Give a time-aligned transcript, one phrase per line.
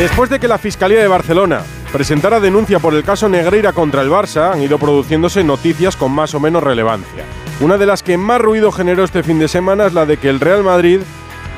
[0.00, 1.62] Después de que la Fiscalía de Barcelona
[1.92, 6.34] presentara denuncia por el caso Negreira contra el Barça, han ido produciéndose noticias con más
[6.34, 7.22] o menos relevancia.
[7.60, 10.30] Una de las que más ruido generó este fin de semana es la de que
[10.30, 11.00] el Real Madrid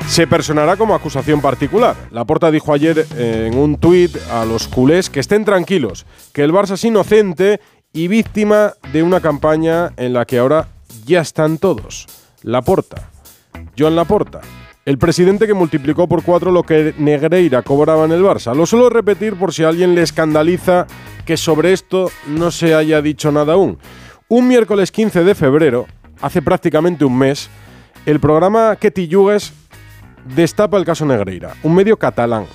[0.09, 1.95] se personará como acusación particular.
[2.11, 6.43] La Porta dijo ayer eh, en un tuit a los culés que estén tranquilos, que
[6.43, 7.61] el Barça es inocente
[7.93, 10.67] y víctima de una campaña en la que ahora
[11.07, 12.09] ya están todos.
[12.43, 13.09] La Porta.
[13.79, 14.41] Joan Laporta.
[14.85, 18.53] El presidente que multiplicó por cuatro lo que Negreira cobraba en el Barça.
[18.53, 20.89] Lo suelo repetir por si a alguien le escandaliza
[21.25, 23.79] que sobre esto no se haya dicho nada aún.
[24.27, 25.87] Un miércoles 15 de febrero,
[26.21, 27.49] hace prácticamente un mes,
[28.07, 29.53] el programa Que Yugues
[30.35, 32.47] destapa el caso Negreira, un medio catalán.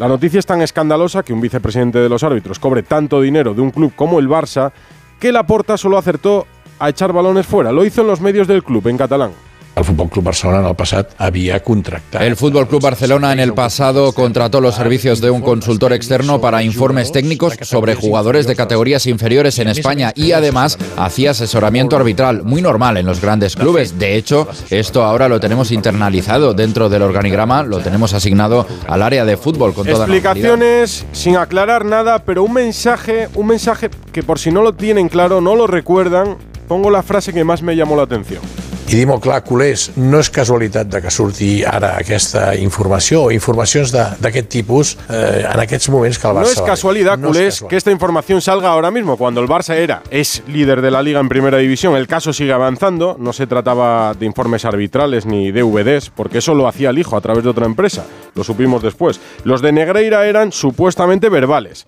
[0.00, 3.60] La noticia es tan escandalosa que un vicepresidente de los árbitros cobre tanto dinero de
[3.60, 4.72] un club como el Barça
[5.20, 6.44] que Laporta solo acertó
[6.80, 7.70] a echar balones fuera.
[7.70, 9.30] Lo hizo en los medios del club, en catalán.
[9.78, 12.24] El Fútbol Club Barcelona en el pasado había contratado.
[12.24, 16.64] El Fútbol Club Barcelona en el pasado contrató los servicios de un consultor externo para
[16.64, 22.60] informes técnicos sobre jugadores de categorías inferiores en España y además hacía asesoramiento arbitral, muy
[22.60, 24.00] normal en los grandes clubes.
[24.00, 29.24] De hecho, esto ahora lo tenemos internalizado dentro del organigrama, lo tenemos asignado al área
[29.24, 34.40] de fútbol con toda Explicaciones sin aclarar nada, pero un mensaje, un mensaje que por
[34.40, 37.94] si no lo tienen claro, no lo recuerdan, pongo la frase que más me llamó
[37.94, 38.42] la atención.
[38.88, 43.32] I dir molt clar, culers, no és casualitat de que surti ara aquesta informació o
[43.34, 46.54] informacions d'aquest tipus eh, en aquests moments que el Barça...
[46.56, 49.74] No es casualidad, no culés, es que esta información salga ahora mismo, cuando el Barça
[49.74, 51.96] era, es líder de la liga en primera división.
[51.96, 56.66] El caso sigue avanzando, no se trataba de informes arbitrales ni DVDs, porque eso lo
[56.66, 58.06] hacía el hijo a través de otra empresa.
[58.34, 59.20] Lo supimos después.
[59.44, 61.86] Los de Negreira eran supuestamente verbales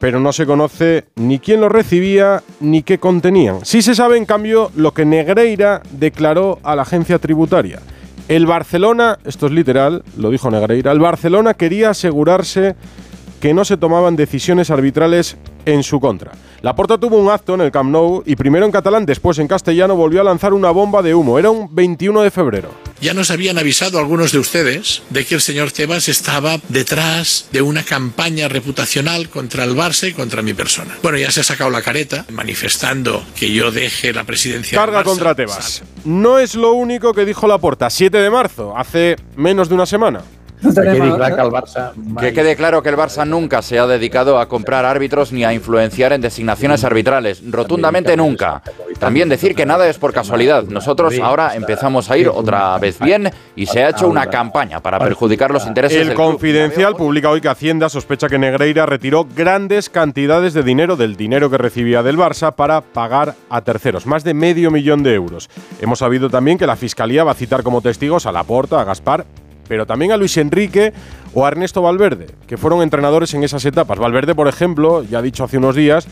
[0.00, 3.66] pero no se conoce ni quién lo recibía ni qué contenían.
[3.66, 7.80] Sí se sabe, en cambio, lo que Negreira declaró a la agencia tributaria.
[8.26, 12.76] El Barcelona, esto es literal, lo dijo Negreira, el Barcelona quería asegurarse
[13.40, 16.32] que no se tomaban decisiones arbitrales en su contra.
[16.62, 19.48] La Porta tuvo un acto en el Camp Nou y primero en catalán, después en
[19.48, 21.38] castellano volvió a lanzar una bomba de humo.
[21.38, 22.68] Era un 21 de febrero.
[23.00, 27.62] Ya nos habían avisado algunos de ustedes de que el señor Tebas estaba detrás de
[27.62, 30.98] una campaña reputacional contra el Barça y contra mi persona.
[31.02, 34.76] Bueno, ya se ha sacado la careta manifestando que yo deje la presidencia.
[34.76, 35.08] Carga del Barça.
[35.08, 35.82] contra Tebas.
[36.04, 37.88] No es lo único que dijo la Porta.
[37.88, 40.22] 7 de marzo, hace menos de una semana.
[40.60, 44.48] Que que, el Barça que quede claro que el Barça nunca se ha dedicado a
[44.48, 47.42] comprar árbitros ni a influenciar en designaciones arbitrales.
[47.50, 48.62] Rotundamente nunca.
[48.98, 50.64] También decir que nada es por casualidad.
[50.64, 54.98] Nosotros ahora empezamos a ir otra vez bien y se ha hecho una campaña para
[54.98, 59.88] perjudicar los intereses El del Confidencial publica hoy que Hacienda sospecha que Negreira retiró grandes
[59.88, 64.34] cantidades de dinero del dinero que recibía del Barça para pagar a terceros, más de
[64.34, 65.48] medio millón de euros.
[65.80, 69.24] Hemos sabido también que la Fiscalía va a citar como testigos a Laporta, a Gaspar,
[69.70, 70.92] pero también a Luis Enrique
[71.32, 74.00] o a Ernesto Valverde, que fueron entrenadores en esas etapas.
[74.00, 76.08] Valverde, por ejemplo, ya ha dicho hace unos días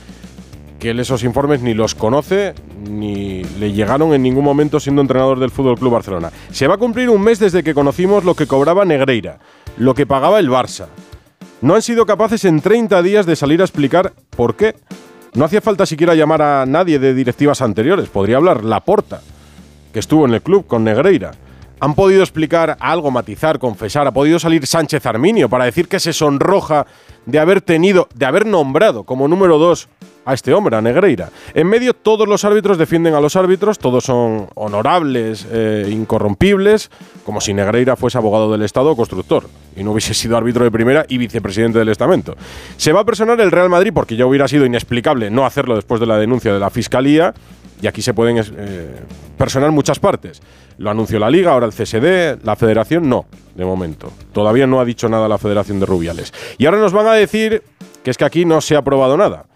[0.78, 2.54] que él esos informes ni los conoce
[2.88, 6.30] ni le llegaron en ningún momento siendo entrenador del Fútbol Club Barcelona.
[6.52, 9.40] Se va a cumplir un mes desde que conocimos lo que cobraba Negreira,
[9.76, 10.86] lo que pagaba el Barça.
[11.60, 14.76] No han sido capaces en 30 días de salir a explicar por qué.
[15.34, 19.20] No hacía falta siquiera llamar a nadie de directivas anteriores, podría hablar Laporta,
[19.92, 21.32] que estuvo en el club con Negreira.
[21.80, 24.06] Han podido explicar algo, matizar, confesar.
[24.06, 26.86] Ha podido salir Sánchez Arminio para decir que se sonroja
[27.26, 29.88] de haber tenido, de haber nombrado como número dos
[30.24, 31.30] a este hombre, a Negreira.
[31.54, 36.90] En medio, todos los árbitros defienden a los árbitros, todos son honorables, eh, incorrompibles,
[37.24, 40.70] como si Negreira fuese abogado del Estado o constructor y no hubiese sido árbitro de
[40.70, 42.36] primera y vicepresidente del estamento.
[42.76, 45.98] Se va a personar el Real Madrid porque ya hubiera sido inexplicable no hacerlo después
[45.98, 47.32] de la denuncia de la Fiscalía
[47.80, 48.96] y aquí se pueden eh,
[49.38, 50.42] personar muchas partes.
[50.78, 54.12] Lo anunció la Liga, ahora el CSD, la Federación no, de momento.
[54.32, 56.32] Todavía no ha dicho nada la Federación de Rubiales.
[56.56, 57.62] Y ahora nos van a decir
[58.04, 59.46] que es que aquí no se ha aprobado nada.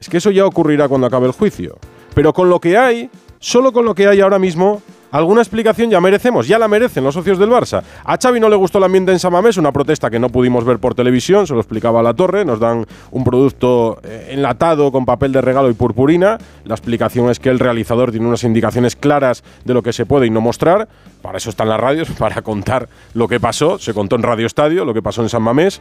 [0.00, 1.78] Es que eso ya ocurrirá cuando acabe el juicio.
[2.14, 6.00] Pero con lo que hay, solo con lo que hay ahora mismo, alguna explicación ya
[6.00, 7.82] merecemos, ya la merecen los socios del Barça.
[8.04, 10.78] A Xavi no le gustó el ambiente en Samamés, una protesta que no pudimos ver
[10.78, 15.32] por televisión, se lo explicaba la torre, nos dan un producto eh, enlatado con papel
[15.32, 16.38] de regalo y purpurina.
[16.64, 20.26] La explicación es que el realizador tiene unas indicaciones claras de lo que se puede
[20.26, 20.88] y no mostrar.
[21.20, 23.78] Para eso están las radios, para contar lo que pasó.
[23.78, 25.80] Se contó en Radio Estadio lo que pasó en San Mamés.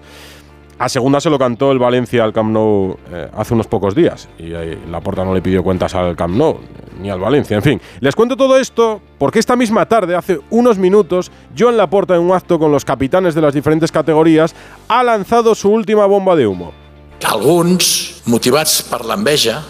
[0.80, 4.30] A segunda se lo cantó el Valencia al Camp Nou eh, hace unos pocos días
[4.40, 6.58] y eh, Laporta no le pidió cuentas al Camp Nou
[7.00, 7.56] ni al Valencia.
[7.56, 12.16] En fin, les cuento todo esto porque esta misma tarde, hace unos minutos, Joan Laporta
[12.16, 14.56] en un acto con los capitanes de las diferentes categorías
[14.88, 16.74] ha lanzado su última bomba de humo.
[17.20, 17.28] Que
[18.22, 19.64] alguns motivados por la enveja,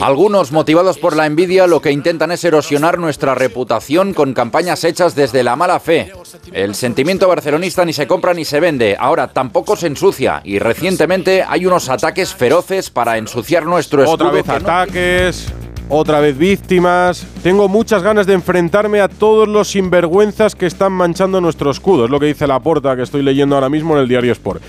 [0.00, 5.14] algunos motivados por la envidia lo que intentan es erosionar nuestra reputación con campañas hechas
[5.14, 6.12] desde la mala fe.
[6.52, 11.44] El sentimiento barcelonista ni se compra ni se vende, ahora tampoco se ensucia y recientemente
[11.48, 14.14] hay unos ataques feroces para ensuciar nuestro escudo.
[14.14, 15.46] Otra vez ataques,
[15.88, 17.24] otra vez víctimas.
[17.42, 22.06] Tengo muchas ganas de enfrentarme a todos los sinvergüenzas que están manchando nuestro escudo.
[22.06, 24.62] Es lo que dice la porta que estoy leyendo ahora mismo en el diario Sport.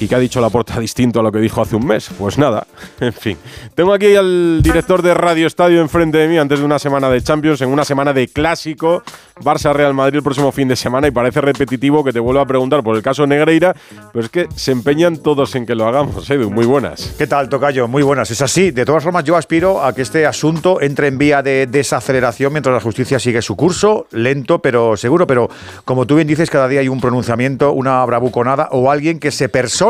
[0.00, 2.08] ¿Y qué ha dicho la porta distinto a lo que dijo hace un mes?
[2.18, 2.66] Pues nada,
[3.00, 3.36] en fin.
[3.74, 7.20] Tengo aquí al director de Radio Estadio enfrente de mí antes de una semana de
[7.20, 9.02] Champions, en una semana de clásico,
[9.42, 12.82] Barça-Real Madrid el próximo fin de semana y parece repetitivo que te vuelva a preguntar
[12.82, 13.76] por el caso Negreira,
[14.10, 16.50] pero es que se empeñan todos en que lo hagamos, Edu.
[16.50, 17.14] Muy buenas.
[17.18, 17.86] ¿Qué tal, Tocayo?
[17.86, 18.30] Muy buenas.
[18.30, 18.70] Es así.
[18.70, 22.72] De todas formas, yo aspiro a que este asunto entre en vía de desaceleración mientras
[22.72, 25.26] la justicia sigue su curso, lento pero seguro.
[25.26, 25.50] Pero
[25.84, 29.50] como tú bien dices, cada día hay un pronunciamiento, una bravuconada o alguien que se
[29.50, 29.89] persona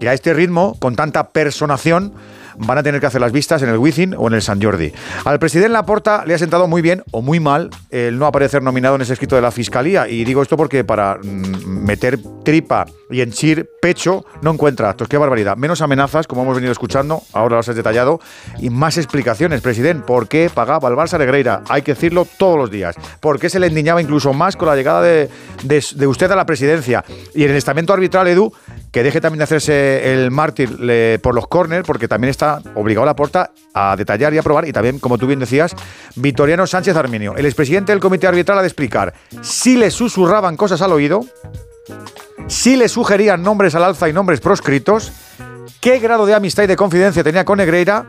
[0.00, 2.12] y a este ritmo, con tanta personación,
[2.58, 4.92] van a tener que hacer las vistas en el Wizzing o en el San Jordi.
[5.24, 8.96] Al presidente Laporta le ha sentado muy bien o muy mal el no aparecer nominado
[8.96, 10.08] en ese escrito de la Fiscalía.
[10.08, 15.08] Y digo esto porque para mm, meter tripa y henchir pecho no encuentra actos.
[15.08, 15.56] Qué barbaridad.
[15.56, 18.20] Menos amenazas, como hemos venido escuchando, ahora lo has detallado,
[18.58, 19.60] y más explicaciones.
[19.60, 21.62] Presidente, ¿por qué pagaba al Barça Negreira?
[21.68, 22.96] Hay que decirlo todos los días.
[23.20, 25.28] ¿Por qué se le endiñaba incluso más con la llegada de,
[25.62, 27.04] de usted a la presidencia?
[27.34, 28.52] Y en el estamento arbitral, Edu,
[28.92, 33.06] que deje también de hacerse el mártir por los córneres, porque también está obligado a
[33.06, 34.66] la porta a detallar y aprobar.
[34.66, 35.74] Y también, como tú bien decías,
[36.16, 40.82] Vitoriano Sánchez Arminio, el expresidente del comité arbitral, ha de explicar si le susurraban cosas
[40.82, 41.20] al oído,
[42.48, 45.12] si le sugerían nombres al alza y nombres proscritos,
[45.80, 48.06] qué grado de amistad y de confidencia tenía con Negreira,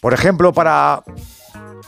[0.00, 1.02] por ejemplo, para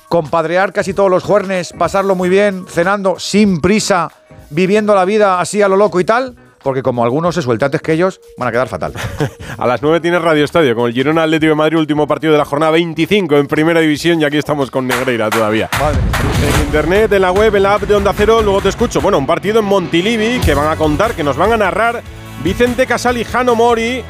[0.09, 4.13] compadrear casi todos los juernes, pasarlo muy bien, cenando sin prisa,
[4.51, 7.83] viviendo la vida así a lo loco y tal porque como algunos se sueltan antes
[7.83, 8.93] que ellos, van a quedar fatal.
[9.59, 12.39] a las 9 tienes Radio Estadio con el Girona Atlético de Madrid, último partido de
[12.39, 15.69] la jornada 25 en Primera División y aquí estamos con Negreira todavía.
[15.81, 19.01] En internet, en la web, en la app de Onda Cero, luego te escucho.
[19.01, 22.03] Bueno, un partido en Montilivi que van a contar, que nos van a narrar
[22.43, 24.03] Vicente Casal y Jano Mori.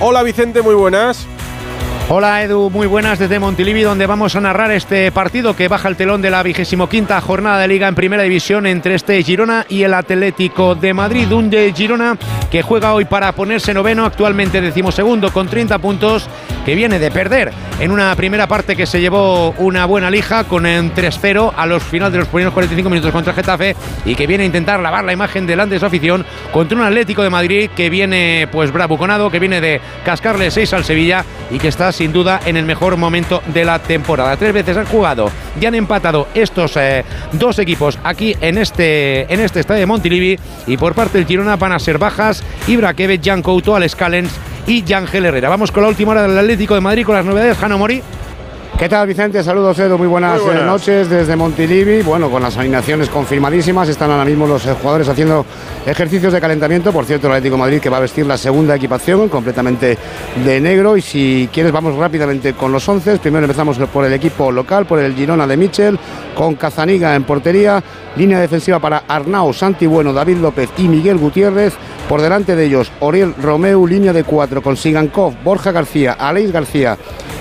[0.00, 1.26] Hola Vicente, muy buenas.
[2.10, 5.96] Hola Edu, muy buenas desde Montilivi, donde vamos a narrar este partido que baja el
[5.96, 9.82] telón de la vigésimo quinta jornada de Liga en Primera División entre este Girona y
[9.82, 11.30] el Atlético de Madrid.
[11.30, 12.16] Un Girona
[12.50, 16.30] que juega hoy para ponerse noveno, actualmente decimosegundo con 30 puntos,
[16.64, 20.64] que viene de perder en una primera parte que se llevó una buena lija con
[20.64, 24.44] un 3-0 a los finales de los primeros 45 minutos contra Getafe y que viene
[24.44, 27.90] a intentar lavar la imagen delante de su afición contra un Atlético de Madrid que
[27.90, 32.40] viene pues bravuconado, que viene de cascarle 6 al Sevilla y que está sin duda
[32.46, 34.36] en el mejor momento de la temporada.
[34.36, 39.40] Tres veces han jugado y han empatado estos eh, dos equipos aquí en este, en
[39.40, 43.20] este estadio de Montilivi y por parte del Girona van a ser bajas Ibra Kevin,
[43.20, 44.30] Jan Couto, Alex Callens
[44.68, 45.48] y Yangel Herrera.
[45.48, 47.58] Vamos con la última hora del Atlético de Madrid con las novedades.
[47.58, 48.00] Jano Mori.
[48.76, 49.42] ¿Qué tal, Vicente?
[49.42, 49.98] Saludos, Edu.
[49.98, 52.02] Muy buenas, eh, noches desde Montilivi.
[52.02, 55.44] Bueno, con las alineaciones confirmadísimas, están ahora mismo los eh, jugadores haciendo
[55.84, 56.92] ejercicios de calentamiento.
[56.92, 59.98] Por cierto, el Atlético de Madrid que va a vestir la segunda equipación completamente
[60.44, 60.96] de negro.
[60.96, 63.18] Y si quieres, vamos rápidamente con los once.
[63.18, 65.98] Primero empezamos por el equipo local, por el Girona de Michel,
[66.36, 67.82] con Cazaniga en portería.
[68.14, 71.74] Línea defensiva para Arnau, Santi Bueno, David López y Miguel Gutiérrez.
[72.08, 76.96] Por delante de ellos, Oriel Romeu, línea de cuatro con Sigankov, Borja García, Aleix García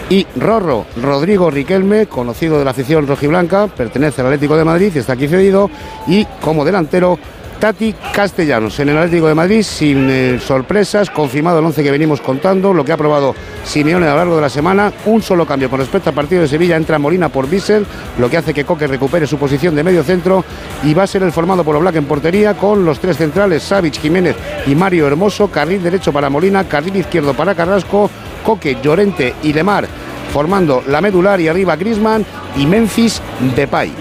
[0.09, 4.99] y Rorro Rodrigo Riquelme, conocido de la afición rojiblanca, pertenece al Atlético de Madrid y
[4.99, 5.69] está aquí cedido,
[6.07, 7.19] y como delantero
[7.59, 12.21] Tati Castellanos en el Atlético de Madrid sin eh, sorpresas, confirmado el 11 que venimos
[12.21, 13.33] contando, lo que ha probado
[13.63, 16.47] Simeone a lo largo de la semana, un solo cambio con respecto al partido de
[16.47, 17.85] Sevilla, entra Molina por Bissell,
[18.19, 20.45] lo que hace que Coque recupere su posición de medio centro
[20.83, 23.99] y va a ser el formado por Oblak en portería con los tres centrales, Savic,
[23.99, 24.35] Jiménez
[24.67, 28.09] y Mario Hermoso, carril derecho para Molina, carril izquierdo para Carrasco,
[28.47, 29.85] Coque, Llorente y Lemar
[30.31, 32.25] formando la medular y arriba Grisman
[32.55, 33.21] y Memphis
[33.55, 33.91] Depay.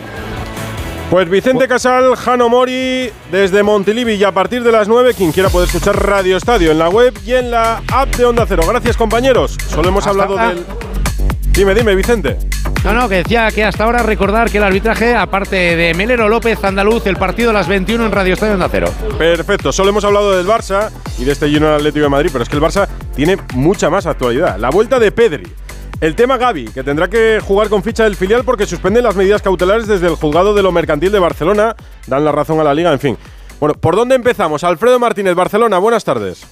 [1.10, 5.48] Pues Vicente Casal, Jano Mori, desde Montilivi y a partir de las 9, quien quiera
[5.48, 8.62] puede escuchar Radio Estadio en la web y en la app de Onda Cero.
[8.68, 9.56] Gracias compañeros.
[9.68, 10.64] Solo hemos hablado del...
[11.52, 12.36] Dime, dime, Vicente.
[12.84, 16.62] No, no, que decía que hasta ahora recordar que el arbitraje, aparte de Melero López
[16.62, 18.88] Andaluz, el partido a las 21 en Radio Estadio Onda Cero.
[19.18, 22.48] Perfecto, solo hemos hablado del Barça y de este lleno Atlético de Madrid, pero es
[22.48, 24.58] que el Barça tiene mucha más actualidad.
[24.58, 25.44] La vuelta de Pedri
[26.00, 29.40] el tema Gaby, que tendrá que jugar con ficha del filial porque suspenden las medidas
[29.40, 31.74] cautelares desde el juzgado de lo mercantil de Barcelona.
[32.06, 33.18] Dan la razón a la liga, en fin.
[33.58, 34.62] Bueno, ¿por dónde empezamos?
[34.64, 36.46] Alfredo Martínez, Barcelona, buenas tardes.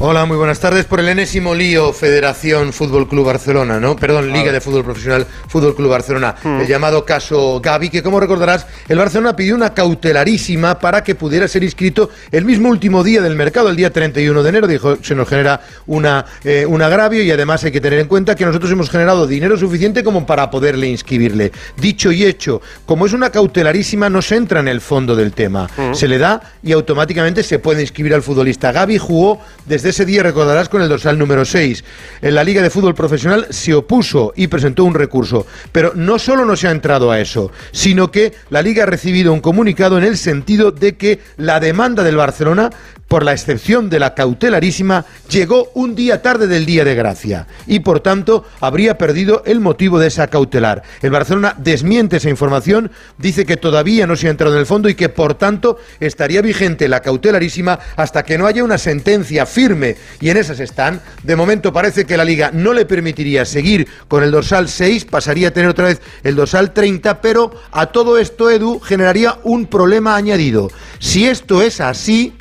[0.00, 0.84] Hola, muy buenas tardes.
[0.84, 3.96] Por el enésimo lío Federación Fútbol Club Barcelona, ¿no?
[3.96, 6.36] Perdón, Liga de Fútbol Profesional Fútbol Club Barcelona.
[6.40, 6.60] Hmm.
[6.60, 11.48] El llamado caso Gaby, que como recordarás, el Barcelona pidió una cautelarísima para que pudiera
[11.48, 14.68] ser inscrito el mismo último día del mercado, el día 31 de enero.
[14.68, 18.36] Dijo, se nos genera una, eh, un agravio y además hay que tener en cuenta
[18.36, 21.50] que nosotros hemos generado dinero suficiente como para poderle inscribirle.
[21.76, 25.68] Dicho y hecho, como es una cautelarísima, no se entra en el fondo del tema.
[25.92, 28.70] Se le da y automáticamente se puede inscribir al futbolista.
[28.70, 31.84] Gaby jugó desde ese día, recordarás, con el dorsal número 6.
[32.22, 35.46] En la Liga de Fútbol Profesional se opuso y presentó un recurso.
[35.72, 39.32] Pero no solo no se ha entrado a eso, sino que la Liga ha recibido
[39.32, 42.70] un comunicado en el sentido de que la demanda del Barcelona,
[43.08, 47.80] por la excepción de la cautelarísima, llegó un día tarde del día de gracia y
[47.80, 50.82] por tanto habría perdido el motivo de esa cautelar.
[51.02, 54.88] El Barcelona desmiente esa información, dice que todavía no se ha entrado en el fondo
[54.88, 59.96] y que por tanto estaría vigente la cautelarísima hasta que no haya una sentencia firme
[60.20, 61.00] y en esas están.
[61.22, 65.48] De momento parece que la liga no le permitiría seguir con el dorsal 6, pasaría
[65.48, 70.16] a tener otra vez el dorsal 30, pero a todo esto Edu generaría un problema
[70.16, 70.70] añadido.
[70.98, 72.34] Si esto es así,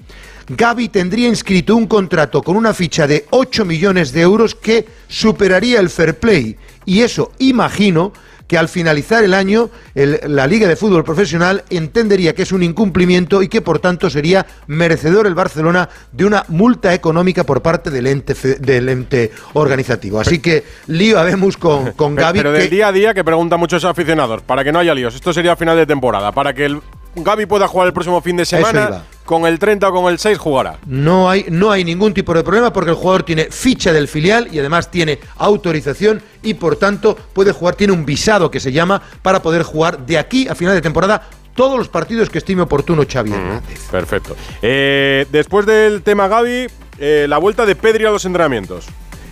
[0.49, 5.79] Gaby tendría inscrito un contrato con una ficha de 8 millones de euros que superaría
[5.79, 6.55] el fair play.
[6.85, 8.13] Y eso, imagino,
[8.47, 12.63] que al finalizar el año el- la Liga de Fútbol Profesional entendería que es un
[12.63, 17.89] incumplimiento y que por tanto sería merecedor el Barcelona de una multa económica por parte
[17.91, 20.17] del ente, fe- del ente organizativo.
[20.21, 22.39] Así que lío habemos con, con Gaby.
[22.39, 25.13] pero del día a día que preguntan muchos aficionados, para que no haya líos.
[25.13, 26.31] Esto sería final de temporada.
[26.31, 26.81] Para que el
[27.17, 29.03] Gaby pueda jugar el próximo fin de semana.
[29.27, 30.79] Con el 30 o con el 6 jugará.
[30.87, 34.47] No hay, no hay ningún tipo de problema porque el jugador tiene ficha del filial
[34.51, 39.01] y además tiene autorización y por tanto puede jugar, tiene un visado que se llama
[39.21, 43.03] para poder jugar de aquí a final de temporada todos los partidos que estime oportuno
[43.07, 43.89] Xavi Hernández.
[43.91, 44.35] Perfecto.
[44.61, 46.67] Eh, después del tema Gaby,
[46.97, 48.87] eh, la vuelta de Pedri a los entrenamientos.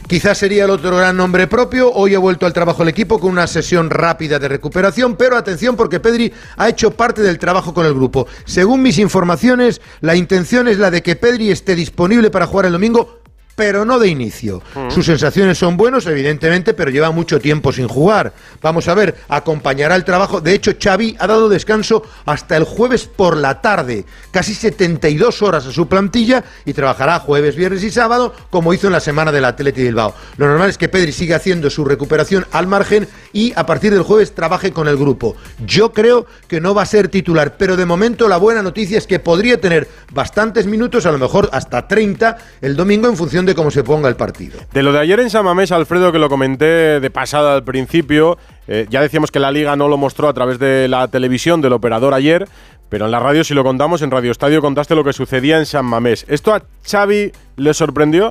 [0.07, 1.91] Quizás sería el otro gran nombre propio.
[1.91, 5.75] Hoy ha vuelto al trabajo el equipo con una sesión rápida de recuperación, pero atención
[5.75, 8.27] porque Pedri ha hecho parte del trabajo con el grupo.
[8.45, 12.74] Según mis informaciones, la intención es la de que Pedri esté disponible para jugar el
[12.74, 13.25] domingo
[13.55, 14.62] pero no de inicio.
[14.89, 18.33] Sus sensaciones son buenos, evidentemente, pero lleva mucho tiempo sin jugar.
[18.62, 20.41] Vamos a ver, acompañará el trabajo.
[20.41, 25.65] De hecho, Xavi ha dado descanso hasta el jueves por la tarde, casi 72 horas
[25.65, 29.45] a su plantilla y trabajará jueves, viernes y sábado, como hizo en la semana del
[29.45, 30.13] Atleti Bilbao.
[30.38, 34.03] Lo normal es que Pedri siga haciendo su recuperación al margen y a partir del
[34.03, 35.35] jueves trabaje con el grupo.
[35.65, 39.07] Yo creo que no va a ser titular, pero de momento la buena noticia es
[39.07, 43.56] que podría tener bastantes minutos, a lo mejor hasta 30 el domingo en función de
[43.56, 44.60] cómo se ponga el partido.
[44.74, 48.38] De lo de ayer en San Mamés, Alfredo, que lo comenté de pasada al principio,
[48.68, 51.74] eh, ya decíamos que la liga no lo mostró a través de la televisión del
[51.74, 52.48] operador ayer,
[52.90, 55.66] pero en la radio si lo contamos, en Radio Estadio contaste lo que sucedía en
[55.66, 56.25] San Mamés.
[56.28, 58.30] ¿Esto a Xavi le sorprendió?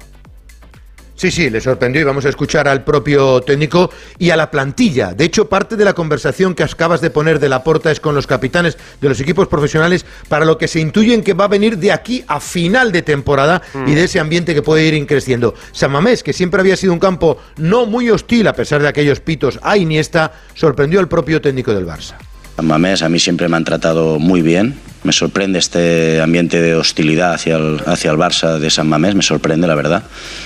[1.16, 5.14] Sí, sí, le sorprendió y vamos a escuchar al propio técnico y a la plantilla.
[5.14, 8.16] De hecho, parte de la conversación que acabas de poner de la porta es con
[8.16, 11.78] los capitanes de los equipos profesionales para lo que se intuyen que va a venir
[11.78, 15.54] de aquí a final de temporada y de ese ambiente que puede ir creciendo.
[15.72, 19.20] San Mamés, que siempre había sido un campo no muy hostil a pesar de aquellos
[19.20, 22.14] pitos a Iniesta, sorprendió al propio técnico del Barça.
[22.56, 24.78] San Mamés a mí siempre me han tratado muy bien.
[25.04, 29.22] Me sorprende este ambiente de hostilidad hacia el, hacia el Barça de San Mamés, me
[29.22, 30.02] sorprende la verdad.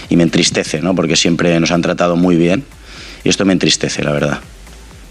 [0.09, 0.95] Y me entristece, ¿no?
[0.95, 2.65] porque siempre nos han tratado muy bien
[3.25, 4.41] y esto me entristece, la verdad.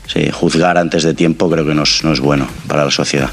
[0.07, 3.29] Sí, juzgar antes de tiempo creo que no no es bueno para la sociedad.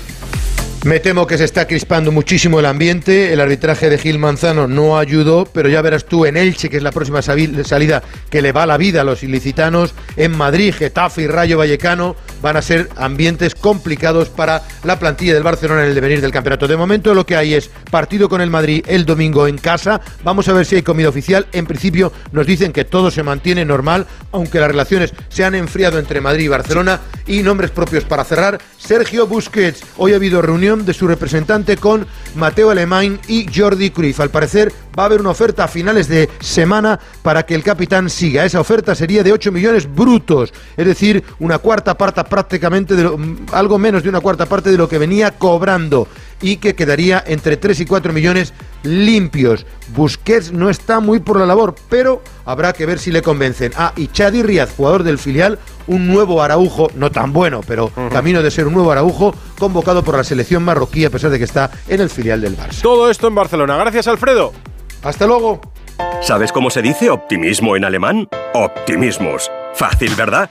[0.85, 3.33] Me temo que se está crispando muchísimo el ambiente.
[3.33, 6.83] El arbitraje de Gil Manzano no ayudó, pero ya verás tú en Elche, que es
[6.83, 9.95] la próxima salida que le va la vida a los ilicitanos.
[10.19, 15.43] En Madrid, Getafe y Rayo Vallecano van a ser ambientes complicados para la plantilla del
[15.43, 16.69] Barcelona en el devenir del campeonato.
[16.69, 20.03] De momento lo que hay es partido con el Madrid el domingo en casa.
[20.23, 21.47] Vamos a ver si hay comida oficial.
[21.53, 25.99] En principio nos dicen que todo se mantiene normal, aunque las relaciones se han enfriado
[25.99, 27.01] entre Madrid y Barcelona.
[27.27, 28.61] Y nombres propios para cerrar.
[28.77, 29.83] Sergio Busquets.
[29.97, 30.43] Hoy ha habido
[30.83, 34.19] de su representante con Mateo Alemán y Jordi Cruyff.
[34.21, 38.11] Al parecer va a haber una oferta a finales de semana para que el capitán
[38.11, 38.45] siga.
[38.45, 43.19] Esa oferta sería de 8 millones brutos, es decir, una cuarta parte prácticamente de lo-
[43.53, 46.09] algo menos de una cuarta parte de lo que venía cobrando
[46.41, 49.67] y que quedaría entre 3 y 4 millones limpios.
[49.95, 53.73] Busquets no está muy por la labor, pero habrá que ver si le convencen.
[53.77, 58.43] Ah, y Chadi Riaz, jugador del filial, un nuevo Araujo, no tan bueno, pero camino
[58.43, 61.71] de ser un nuevo Araujo, convocado por la selección marroquí a pesar de que está
[61.89, 62.83] en el filial del Barça.
[62.83, 63.77] Todo esto en Barcelona.
[63.77, 64.53] Gracias, Alfredo.
[65.03, 65.61] Hasta luego.
[66.21, 68.29] ¿Sabes cómo se dice optimismo en alemán?
[68.55, 69.51] Optimismus.
[69.75, 70.51] Fácil, ¿verdad?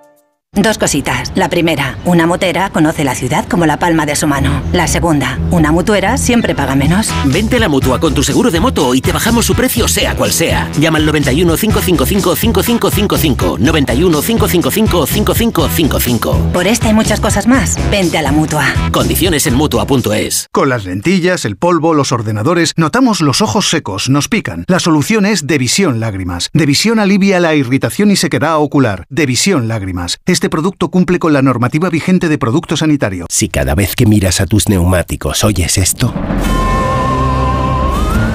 [0.53, 1.31] Dos cositas.
[1.35, 4.61] La primera, una motera conoce la ciudad como la palma de su mano.
[4.73, 7.09] La segunda, una mutuera siempre paga menos.
[7.23, 10.13] Vente a la mutua con tu seguro de moto y te bajamos su precio sea
[10.17, 10.69] cual sea.
[10.77, 13.57] Llama al 91 555 5555.
[13.59, 16.51] 91 555 5555.
[16.51, 18.65] Por esta y muchas cosas más, vente a la mutua.
[18.91, 20.49] Condiciones en mutua.es.
[20.51, 24.65] Con las lentillas, el polvo, los ordenadores, notamos los ojos secos, nos pican.
[24.67, 26.49] La solución es Devisión Lágrimas.
[26.51, 29.05] Devisión alivia la irritación y sequedad ocular.
[29.07, 30.19] Devisión Lágrimas.
[30.41, 33.27] Este producto cumple con la normativa vigente de producto sanitario.
[33.29, 36.11] Si cada vez que miras a tus neumáticos oyes esto...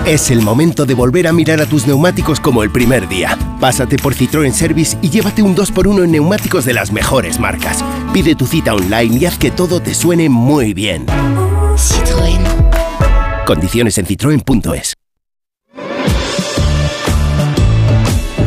[0.06, 3.36] Es el momento de volver a mirar a tus neumáticos como el primer día.
[3.58, 7.84] Pásate por Citroën Service y llévate un 2x1 en neumáticos de las mejores marcas.
[8.12, 11.06] Pide tu cita online y haz que todo te suene muy bien.
[11.06, 13.44] Citroën.
[13.46, 14.94] Condiciones en citroen.es.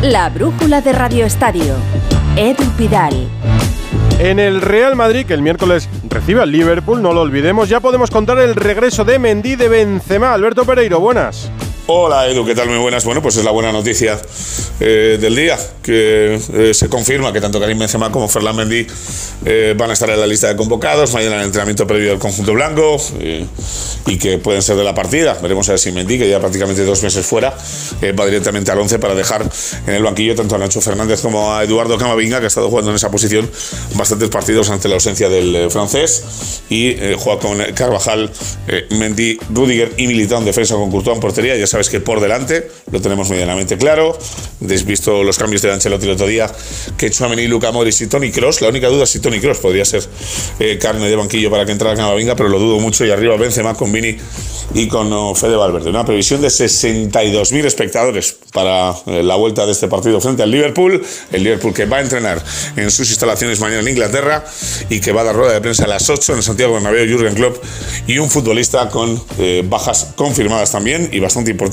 [0.00, 1.74] La brújula de Radio Estadio.
[2.36, 3.28] Edu Pidal.
[4.18, 8.10] En el Real Madrid, que el miércoles recibe al Liverpool, no lo olvidemos, ya podemos
[8.10, 10.32] contar el regreso de Mendy de Benzema.
[10.32, 11.50] Alberto Pereiro, buenas.
[11.92, 12.68] Hola Edu, ¿qué tal?
[12.68, 13.04] Muy buenas.
[13.04, 14.16] Bueno, pues es la buena noticia
[14.78, 18.86] eh, del día, que eh, se confirma que tanto Karim Benzema como Ferland Mendy
[19.44, 22.20] eh, van a estar en la lista de convocados mañana en el entrenamiento previo del
[22.20, 22.96] conjunto blanco
[24.06, 25.36] y que pueden ser de la partida.
[25.42, 27.52] Veremos a ver si Mendy, que ya prácticamente dos meses fuera,
[28.18, 29.44] va directamente al 11 para dejar
[29.88, 32.92] en el banquillo tanto a Nacho Fernández como a Eduardo Camavinga, que ha estado jugando
[32.92, 33.50] en esa posición
[33.96, 38.30] bastantes partidos ante la ausencia del francés y juega con Carvajal,
[38.90, 41.56] Mendy, Rudiger y Militao en defensa con Courtois en portería.
[41.56, 44.18] Ya sabes que por delante lo tenemos medianamente claro.
[44.60, 46.50] Desvisto los cambios de Ancelotti el otro día,
[46.98, 48.60] que Chouameni, Luka Modric y Tony Cross.
[48.60, 50.02] La única duda es si Tony Cross podría ser
[50.58, 53.04] eh, carne de banquillo para que entrara Camavinga, pero lo dudo mucho.
[53.04, 54.16] Y arriba Benzema con Vini
[54.74, 55.90] y con Fede Valverde.
[55.90, 61.02] Una previsión de 62.000 espectadores para eh, la vuelta de este partido frente al Liverpool.
[61.32, 62.42] El Liverpool que va a entrenar
[62.76, 64.44] en sus instalaciones mañana en Inglaterra
[64.88, 67.34] y que va a dar rueda de prensa a las 8 en Santiago Bernabéu, Jürgen
[67.34, 67.62] Klopp
[68.06, 71.69] y un futbolista con eh, bajas confirmadas también y bastante importantes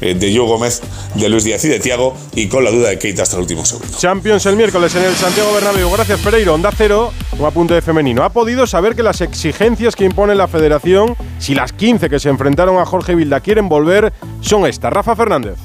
[0.00, 0.82] eh, de Joe Gómez,
[1.14, 3.64] de Luis Díaz y de Tiago, y con la duda de Keita hasta el último
[3.64, 3.96] segundo.
[3.98, 5.90] Champions el miércoles en el Santiago Bernabéu.
[5.90, 6.54] Gracias, Pereiro.
[6.54, 8.24] Onda Cero, un apunte de femenino.
[8.24, 12.28] Ha podido saber que las exigencias que impone la federación, si las 15 que se
[12.28, 14.92] enfrentaron a Jorge Vilda quieren volver, son estas.
[14.92, 15.56] Rafa Fernández.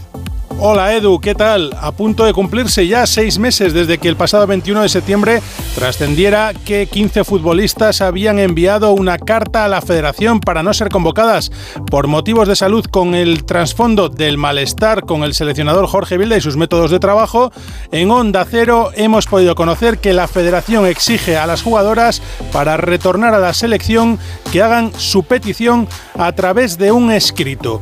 [0.59, 1.69] Hola Edu, ¿qué tal?
[1.79, 5.39] A punto de cumplirse ya seis meses desde que el pasado 21 de septiembre
[5.75, 11.51] trascendiera que 15 futbolistas habían enviado una carta a la federación para no ser convocadas
[11.91, 16.41] por motivos de salud con el trasfondo del malestar con el seleccionador Jorge Vilda y
[16.41, 17.51] sus métodos de trabajo.
[17.91, 22.19] En Onda Cero hemos podido conocer que la federación exige a las jugadoras
[22.51, 24.17] para retornar a la selección
[24.51, 27.79] que hagan su petición a través de un escrito.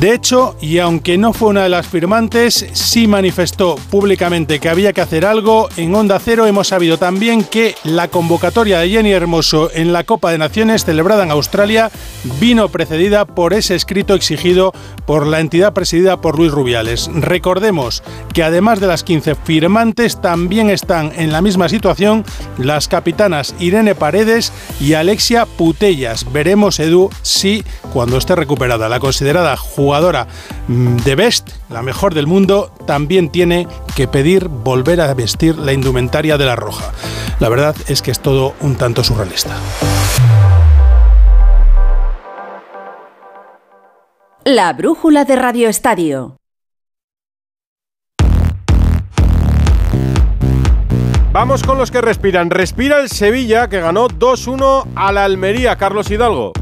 [0.00, 4.92] De hecho, y aunque no fue una de las firmantes, sí manifestó públicamente que había
[4.92, 5.68] que hacer algo.
[5.76, 10.32] En Onda Cero hemos sabido también que la convocatoria de Jenny Hermoso en la Copa
[10.32, 11.92] de Naciones celebrada en Australia
[12.40, 14.72] vino precedida por ese escrito exigido
[15.06, 17.08] por la entidad presidida por Luis Rubiales.
[17.14, 18.02] Recordemos
[18.32, 22.24] que además de las 15 firmantes también están en la misma situación
[22.58, 26.32] las capitanas Irene Paredes y Alexia Putellas.
[26.32, 29.56] Veremos, Edu, si cuando esté recuperada la considerada
[30.68, 35.72] mm, de Best, la mejor del mundo, también tiene que pedir volver a vestir la
[35.72, 36.92] indumentaria de la roja.
[37.40, 39.56] La verdad es que es todo un tanto surrealista.
[44.44, 46.36] La brújula de Radio Estadio.
[51.34, 52.48] Vamos con los que respiran.
[52.48, 56.52] Respira el Sevilla que ganó 2-1 a la Almería, Carlos Hidalgo.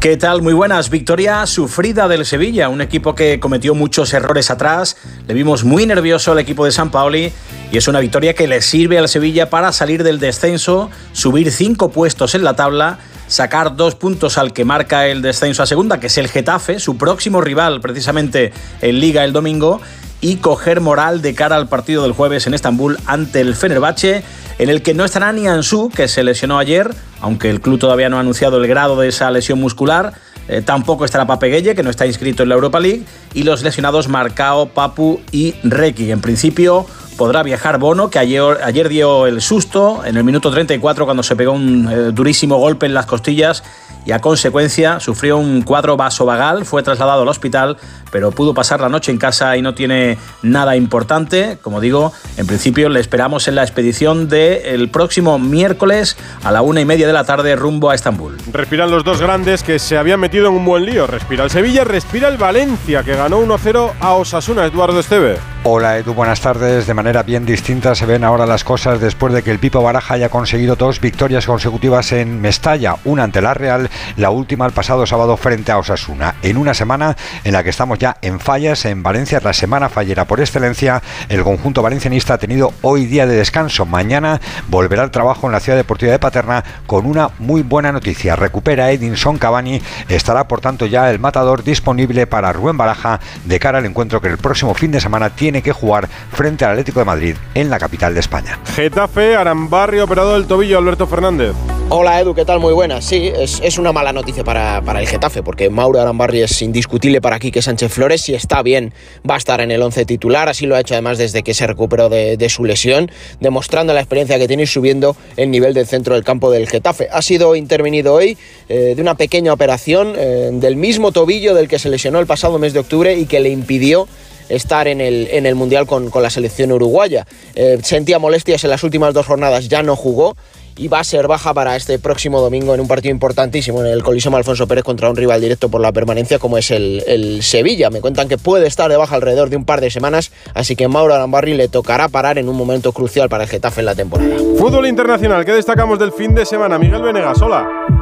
[0.00, 0.42] ¿Qué tal?
[0.42, 0.90] Muy buenas.
[0.90, 4.96] Victoria sufrida del Sevilla, un equipo que cometió muchos errores atrás.
[5.26, 7.32] Le vimos muy nervioso al equipo de San Paoli
[7.72, 11.90] y es una victoria que le sirve al Sevilla para salir del descenso, subir cinco
[11.90, 16.06] puestos en la tabla, sacar dos puntos al que marca el descenso a segunda, que
[16.06, 19.80] es el Getafe, su próximo rival precisamente en Liga el domingo,
[20.20, 24.24] y coger moral de cara al partido del jueves en Estambul ante el Fenerbahce
[24.58, 28.08] en el que no estará ni Ansu, que se lesionó ayer, aunque el club todavía
[28.08, 30.14] no ha anunciado el grado de esa lesión muscular.
[30.48, 33.04] Eh, tampoco estará Papeguelle, que no está inscrito en la Europa League,
[33.34, 36.10] y los lesionados Marcao, Papu y Requi.
[36.10, 41.04] En principio podrá viajar Bono, que ayer, ayer dio el susto en el minuto 34
[41.04, 43.62] cuando se pegó un eh, durísimo golpe en las costillas
[44.04, 47.76] y a consecuencia sufrió un cuadro vasovagal, fue trasladado al hospital,
[48.10, 51.58] pero pudo pasar la noche en casa y no tiene nada importante.
[51.62, 56.80] Como digo, en principio le esperamos en la expedición del próximo miércoles a la una
[56.80, 58.36] y media de la tarde rumbo a Estambul.
[58.52, 61.06] Respiran los dos grandes que se habían metido en un buen lío.
[61.06, 65.36] Respira el Sevilla, respira el Valencia, que ganó 1-0 a Osasuna, Eduardo Esteve.
[65.64, 66.86] Hola Edu, buenas tardes.
[66.86, 70.14] De manera bien distinta se ven ahora las cosas después de que el Pipo Baraja
[70.14, 75.04] haya conseguido dos victorias consecutivas en Mestalla, una ante la Real, la última el pasado
[75.04, 76.36] sábado frente a Osasuna.
[76.42, 80.26] En una semana en la que estamos ya en fallas en Valencia, la semana fallera
[80.26, 83.84] por excelencia, el conjunto valencianista ha tenido hoy día de descanso.
[83.84, 88.36] Mañana volverá al trabajo en la ciudad deportiva de Paterna con una muy buena noticia.
[88.36, 93.78] Recupera Edinson Cavani, estará por tanto ya el matador disponible para Rubén Baraja de cara
[93.78, 97.06] al encuentro que el próximo fin de semana tiene que jugar frente al Atlético de
[97.06, 98.58] Madrid en la capital de España.
[98.74, 101.54] Getafe, Arambarri operado del tobillo, Alberto Fernández.
[101.90, 102.60] Hola Edu, ¿qué tal?
[102.60, 103.02] Muy buenas.
[103.06, 107.22] Sí, es, es una mala noticia para, para, el Getafe, porque Mauro Arambarri es indiscutible
[107.22, 108.20] para Quique Sánchez Flores.
[108.20, 108.92] Si está bien,
[109.28, 110.50] va a estar en el 11 titular.
[110.50, 114.00] Así lo ha hecho además desde que se recuperó de, de su lesión, demostrando la
[114.00, 117.08] experiencia que tiene y subiendo el nivel del centro del campo del Getafe.
[117.10, 118.36] Ha sido intervenido hoy
[118.68, 122.58] eh, de una pequeña operación eh, del mismo tobillo del que se lesionó el pasado
[122.58, 124.08] mes de octubre y que le impidió
[124.48, 127.26] estar en el, en el Mundial con, con la selección uruguaya.
[127.54, 130.36] Eh, sentía molestias en las últimas dos jornadas, ya no jugó
[130.78, 134.02] y va a ser baja para este próximo domingo en un partido importantísimo en el
[134.02, 137.90] Coliseum Alfonso Pérez contra un rival directo por la permanencia como es el, el, Sevilla.
[137.90, 140.88] Me cuentan que puede estar de baja alrededor de un par de semanas, así que
[140.88, 144.36] Mauro Arambarri le tocará parar en un momento crucial para el Getafe en la temporada.
[144.56, 146.78] Fútbol internacional, ¿qué destacamos del fin de semana?
[146.78, 147.97] Miguel Venegas, hola.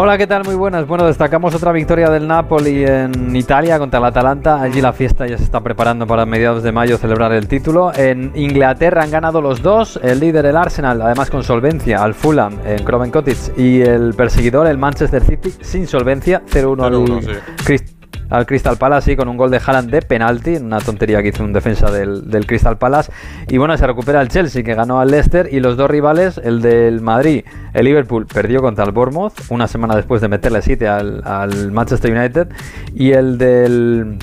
[0.00, 0.44] Hola, ¿qué tal?
[0.44, 0.86] Muy buenas.
[0.86, 4.62] Bueno, destacamos otra victoria del Napoli en Italia contra el Atalanta.
[4.62, 7.92] Allí la fiesta ya se está preparando para mediados de mayo celebrar el título.
[7.92, 12.60] En Inglaterra han ganado los dos, el líder el Arsenal, además con solvencia, al Fulham
[12.64, 17.97] en Craven Cottage y el perseguidor el Manchester City sin solvencia, 0-1 al sí
[18.30, 21.44] al Crystal Palace, sí, con un gol de Haaland de penalti, una tontería que hizo
[21.44, 23.10] un defensa del, del, Crystal Palace.
[23.48, 26.60] Y bueno, se recupera el Chelsea, que ganó al Leicester, y los dos rivales, el
[26.60, 31.22] del Madrid, el Liverpool, perdió contra el Bournemouth, una semana después de meterle 7 al,
[31.24, 32.48] al Manchester United,
[32.94, 34.18] y el del...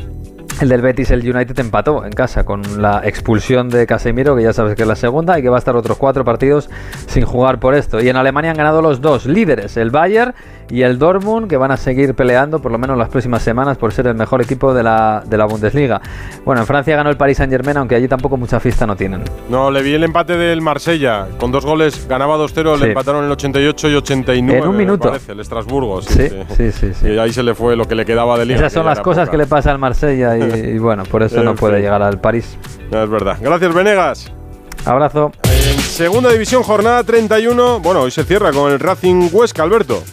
[0.62, 4.54] El del Betis, el United empató en casa con la expulsión de Casemiro, que ya
[4.54, 6.70] sabes que es la segunda, y que va a estar otros cuatro partidos
[7.08, 8.02] sin jugar por esto.
[8.02, 10.34] Y en Alemania han ganado los dos líderes, el Bayern
[10.70, 13.94] y el Dortmund, que van a seguir peleando por lo menos las próximas semanas por
[13.94, 16.02] ser el mejor equipo de la, de la Bundesliga.
[16.44, 19.22] Bueno, en Francia ganó el Paris Saint Germain, aunque allí tampoco mucha fiesta no tienen.
[19.50, 22.82] No, le vi el empate del Marsella, con dos goles, ganaba 2-0, sí.
[22.82, 24.60] le empataron en el 88 y 89.
[24.60, 25.10] En un minuto.
[25.10, 26.72] Parece, el Estrasburgo, sí sí, sí.
[26.72, 28.60] sí, sí Y ahí se le fue lo que le quedaba de liga.
[28.60, 29.32] Esas son las cosas poca.
[29.32, 30.42] que le pasa al Marsella y,
[30.76, 32.58] y bueno, por eso no puede llegar al París.
[32.92, 33.38] No, es verdad.
[33.42, 34.32] Gracias, Venegas.
[34.86, 35.32] Abrazo.
[35.44, 37.80] En segunda división, jornada 31.
[37.80, 40.04] Bueno, hoy se cierra con el Racing Huesca, Alberto.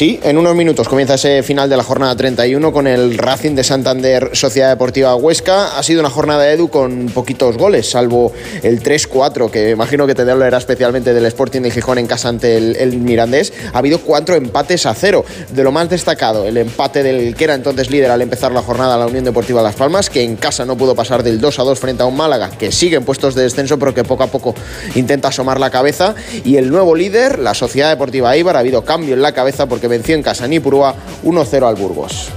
[0.00, 3.62] Sí, en unos minutos comienza ese final de la jornada 31 con el Racing de
[3.62, 5.76] Santander Sociedad Deportiva Huesca.
[5.78, 8.32] Ha sido una jornada de Edu con poquitos goles, salvo
[8.62, 12.56] el 3-4, que imagino que te era especialmente del Sporting de Gijón en casa ante
[12.56, 13.52] el, el, Mirandés.
[13.74, 15.22] Ha habido cuatro empates a cero.
[15.50, 18.96] De lo más destacado, el empate del que era entonces líder al empezar la jornada,
[18.96, 22.06] la Unión Deportiva Las Palmas, que en casa no pudo pasar del 2-2 frente a
[22.06, 24.54] un Málaga, que sigue en puestos de descenso, pero que poco a poco
[24.94, 26.14] intenta asomar la cabeza.
[26.42, 29.89] Y el nuevo líder, la Sociedad Deportiva Ibar, ha habido cambio en la cabeza porque
[29.90, 32.30] venció en casa en Ipurúa 1-0 al Burgos.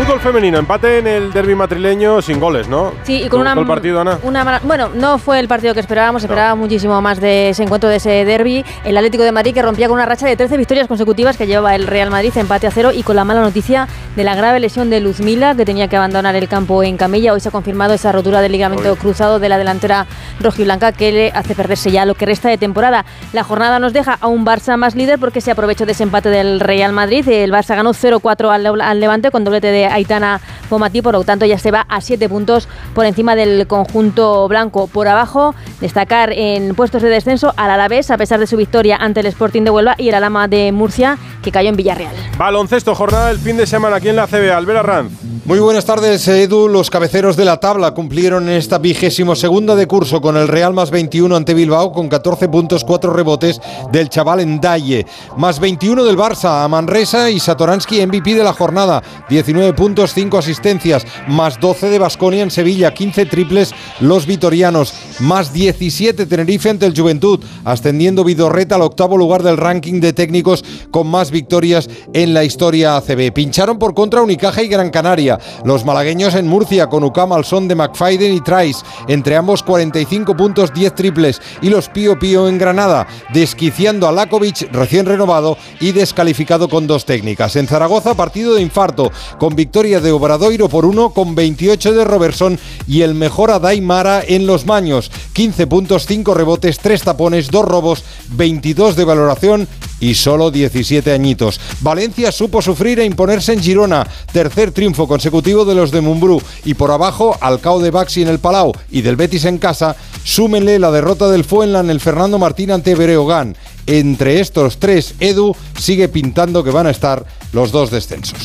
[0.00, 2.94] Fútbol femenino, empate en el derby madrileño sin goles, ¿no?
[3.02, 4.18] Sí, y con una, el partido, Ana?
[4.22, 6.64] Una, bueno, no fue el partido que esperábamos, esperábamos no.
[6.64, 8.64] muchísimo más de ese encuentro, de ese derby.
[8.84, 11.74] El Atlético de Madrid que rompía con una racha de 13 victorias consecutivas que llevaba
[11.74, 14.88] el Real Madrid, empate a cero y con la mala noticia de la grave lesión
[14.88, 17.34] de Luzmila, que tenía que abandonar el campo en camilla.
[17.34, 18.98] Hoy se ha confirmado esa rotura del ligamento Oye.
[18.98, 20.06] cruzado de la delantera
[20.40, 23.04] rojiblanca que le hace perderse ya lo que resta de temporada.
[23.34, 26.30] La jornada nos deja a un Barça más líder porque se aprovechó de ese empate
[26.30, 27.28] del Real Madrid.
[27.28, 31.46] El Barça ganó 0-4 al, al Levante con doblete de Aitana Pomatí, por lo tanto
[31.46, 34.86] ya se va a 7 puntos por encima del conjunto blanco.
[34.86, 39.20] Por abajo, destacar en puestos de descenso al Alavés, a pesar de su victoria ante
[39.20, 42.14] el Sporting de Huelva y el Alama de Murcia, que cayó en Villarreal.
[42.38, 45.12] Baloncesto, jornada del fin de semana aquí en la CB, Albera Ranz.
[45.50, 46.68] Muy buenas tardes, Edu.
[46.68, 50.74] Los cabeceros de la tabla cumplieron en esta vigésimo segunda de curso con el Real
[50.74, 55.06] más 21 ante Bilbao con 14 puntos, 4 rebotes del chaval Endaye.
[55.36, 59.02] Más 21 del Barça a Manresa y Satoransky MVP de la jornada.
[59.28, 64.92] 19 puntos, 5 asistencias asistencias, más 12 de Basconia en Sevilla, 15 triples los vitorianos,
[65.20, 70.64] más 17 Tenerife ante el Juventud, ascendiendo Vidorreta al octavo lugar del ranking de técnicos
[70.90, 73.32] con más victorias en la historia ACB.
[73.32, 77.68] Pincharon por contra Unicaja y Gran Canaria, los malagueños en Murcia con Ucam al son
[77.68, 82.58] de McFadden y Trice, entre ambos 45 puntos, 10 triples y los Pío Pío en
[82.58, 87.56] Granada, desquiciando a Lakovic recién renovado y descalificado con dos técnicas.
[87.56, 92.58] En Zaragoza, partido de infarto, con victoria de Obradoiro por uno, con 28 de Robertson
[92.86, 95.09] y el mejor Adai Mara en los maños.
[95.32, 99.68] 15 puntos, 5 rebotes, 3 tapones, 2 robos, 22 de valoración
[100.00, 101.60] y solo 17 añitos.
[101.80, 106.74] Valencia supo sufrir e imponerse en Girona, tercer triunfo consecutivo de los de Mumbrú y
[106.74, 110.90] por abajo Alcao de Baxi en el Palau y del Betis en casa, súmenle la
[110.90, 113.56] derrota del Fuenla en el Fernando Martín ante Breogán.
[113.86, 118.38] Entre estos tres, Edu sigue pintando que van a estar los dos descensos.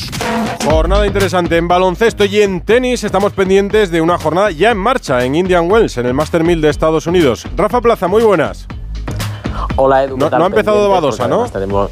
[0.68, 3.04] Jornada interesante en baloncesto y en tenis.
[3.04, 6.60] Estamos pendientes de una jornada ya en marcha en Indian Wells, en el Master 1000
[6.60, 7.46] de Estados Unidos.
[7.56, 8.66] Rafa Plaza, muy buenas.
[9.76, 10.16] Hola Edu.
[10.16, 11.48] No, no ha empezado Badosa, porque ¿no?
[11.48, 11.90] Tenemos,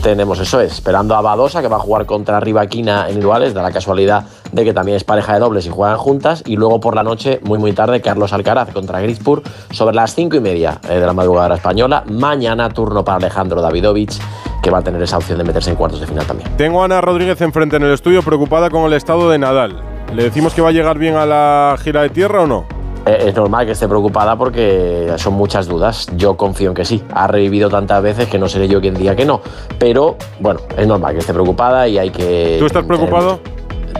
[0.00, 3.62] tenemos eso, es, esperando a Badosa, que va a jugar contra Rivaquina en iguales, da
[3.62, 6.42] la casualidad de que también es pareja de dobles y juegan juntas.
[6.46, 10.36] Y luego por la noche, muy muy tarde, Carlos Alcaraz contra Grispur sobre las cinco
[10.36, 12.04] y media eh, de la madrugada española.
[12.08, 14.18] Mañana turno para Alejandro Davidovich,
[14.62, 16.56] que va a tener esa opción de meterse en cuartos de final también.
[16.56, 19.80] Tengo a Ana Rodríguez enfrente en el estudio, preocupada con el estado de Nadal.
[20.14, 22.81] ¿Le decimos que va a llegar bien a la gira de tierra o no?
[23.06, 26.06] Eh, Es normal que esté preocupada porque son muchas dudas.
[26.16, 27.02] Yo confío en que sí.
[27.12, 29.40] Ha revivido tantas veces que no seré yo quien diga que no.
[29.78, 32.56] Pero bueno, es normal que esté preocupada y hay que.
[32.58, 33.40] ¿Tú estás preocupado?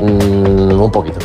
[0.00, 1.18] Mm, un poquito.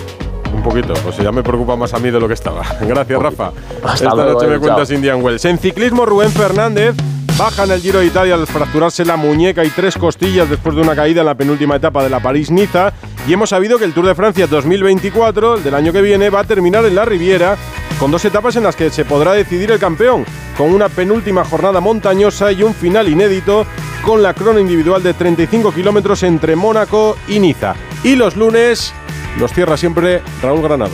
[0.54, 2.64] Un poquito, pues ya me preocupa más a mí de lo que estaba.
[2.82, 3.52] Gracias, Rafa.
[3.84, 4.62] Hasta Esta luego, noche me chao.
[4.62, 5.46] cuentas Indian Wells.
[5.46, 6.96] En ciclismo, Rubén Fernández
[7.38, 10.82] baja en el Giro de Italia al fracturarse la muñeca y tres costillas después de
[10.82, 12.92] una caída en la penúltima etapa de la París-Niza.
[13.28, 16.40] Y hemos sabido que el Tour de Francia 2024, el del año que viene, va
[16.42, 17.58] a terminar en la Riviera
[18.00, 20.24] con dos etapas en las que se podrá decidir el campeón,
[20.58, 23.66] con una penúltima jornada montañosa y un final inédito
[24.04, 27.76] con la crono individual de 35 kilómetros entre Mónaco y Niza.
[28.04, 28.94] Y los lunes
[29.38, 30.94] los cierra siempre Raúl Granado.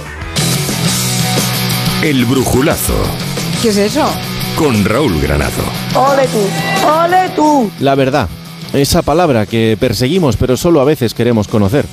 [2.01, 2.95] El brujulazo
[3.61, 4.09] ¿Qué es eso?
[4.57, 5.63] con Raúl Granado.
[5.95, 6.87] ¡Ole tú!
[6.87, 7.71] ¡Ole tú!
[7.79, 8.27] La verdad,
[8.73, 11.85] esa palabra que perseguimos pero solo a veces queremos conocer.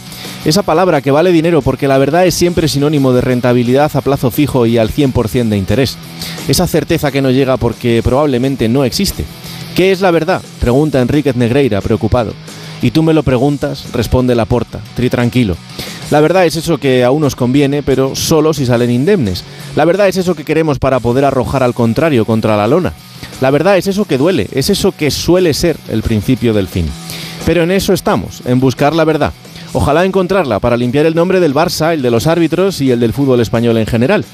[0.45, 4.31] Esa palabra que vale dinero porque la verdad es siempre sinónimo de rentabilidad a plazo
[4.31, 5.99] fijo y al 100% de interés.
[6.49, 9.27] Esa certeza que no llega porque probablemente no existe.
[9.77, 10.41] ¿Qué es la verdad?
[10.59, 12.33] Pregunta Enríquez Negreira, preocupado.
[12.81, 15.57] Y tú me lo preguntas, responde Laporta, tri tranquilo.
[16.11, 19.45] La verdad es eso que a unos conviene, pero solo si salen indemnes.
[19.77, 22.95] La verdad es eso que queremos para poder arrojar al contrario contra la lona.
[23.43, 26.87] La verdad es eso que duele, es eso que suele ser el principio del fin.
[27.45, 29.33] Pero en eso estamos, en buscar la verdad.
[29.73, 33.13] Ojalá encontrarla para limpiar el nombre del Barça, el de los árbitros y el del
[33.13, 34.25] fútbol español en general.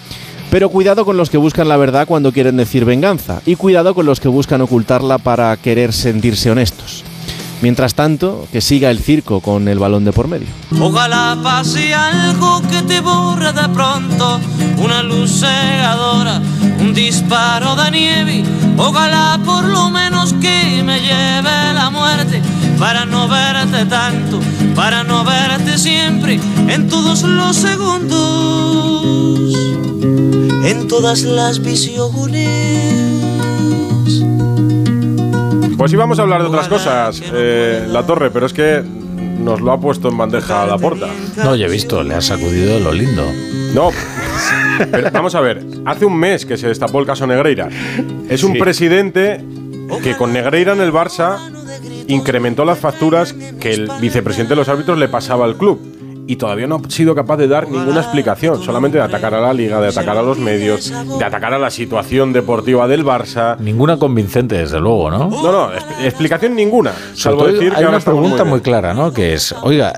[0.51, 4.07] Pero cuidado con los que buscan la verdad cuando quieren decir venganza, y cuidado con
[4.07, 7.05] los que buscan ocultarla para querer sentirse honestos.
[7.62, 10.48] Mientras tanto, que siga el circo con el balón de por medio.
[10.78, 14.40] Ojalá pase algo que te borre de pronto,
[14.78, 16.40] una luz cegadora,
[16.80, 18.44] un disparo de nieve.
[18.76, 22.42] Ojalá por lo menos que me lleve la muerte
[22.78, 24.38] para no verte tanto,
[24.74, 26.38] para no verte siempre
[26.68, 29.54] en todos los segundos,
[30.62, 33.16] en todas las visiones.
[35.76, 39.60] Pues sí, vamos a hablar de otras cosas, eh, La Torre, pero es que nos
[39.60, 41.06] lo ha puesto en bandeja a la porta.
[41.36, 43.24] No, yo he visto, le ha sacudido lo lindo.
[43.74, 43.90] No,
[44.90, 47.68] pero vamos a ver, hace un mes que se destapó el caso Negreira.
[48.28, 48.58] Es un Sí.
[48.58, 49.44] presidente
[50.02, 51.36] que con Negreira en el Barça
[52.08, 55.78] incrementó las facturas que el vicepresidente de los árbitros le pasaba al club.
[56.28, 59.52] Y todavía no ha sido capaz de dar ninguna explicación, solamente de atacar a la
[59.52, 63.56] liga, de atacar a los medios, de atacar a la situación deportiva del Barça.
[63.58, 65.28] Ninguna convincente, desde luego, ¿no?
[65.28, 66.92] No, no, expl- explicación ninguna.
[67.14, 69.12] Salvo todo decir que hay una pregunta muy clara, ¿no?
[69.12, 69.92] Que es, oiga,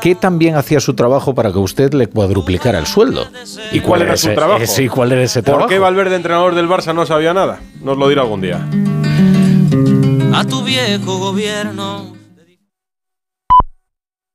[0.00, 3.26] ¿qué tan bien hacía su trabajo para que usted le cuadruplicara el sueldo?
[3.72, 4.66] ¿Y cuál era su ese- trabajo?
[4.66, 5.68] Sí, ¿cuál era ese ¿Por trabajo?
[5.68, 7.58] qué Valverde, entrenador del Barça, no sabía nada?
[7.82, 8.64] Nos lo dirá algún día.
[10.32, 12.15] A tu viejo gobierno